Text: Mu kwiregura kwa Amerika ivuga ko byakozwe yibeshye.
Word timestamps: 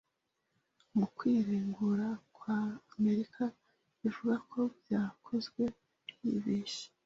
Mu 0.97 1.05
kwiregura 1.17 2.07
kwa 2.35 2.57
Amerika 2.95 3.43
ivuga 4.07 4.35
ko 4.51 4.59
byakozwe 4.81 5.63
yibeshye. 6.23 6.85